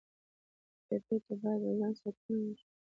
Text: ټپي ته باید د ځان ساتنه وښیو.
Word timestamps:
ټپي 0.87 1.17
ته 1.25 1.33
باید 1.41 1.59
د 1.63 1.65
ځان 1.79 1.93
ساتنه 2.01 2.35
وښیو. 2.43 2.63